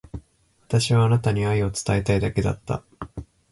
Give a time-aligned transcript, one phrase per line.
[0.65, 2.81] 私はあなたに愛を伝えたいだけだった。